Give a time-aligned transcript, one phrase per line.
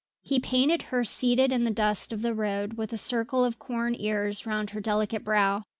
[0.23, 3.95] He painted her seated in the dust of the road with a circle of corn
[3.99, 5.61] ears round her delicate brow.